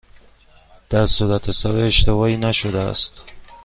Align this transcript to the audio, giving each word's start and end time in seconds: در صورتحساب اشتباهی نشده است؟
در 0.89 1.05
صورتحساب 1.05 1.75
اشتباهی 1.75 2.37
نشده 2.37 2.79
است؟ 2.83 3.23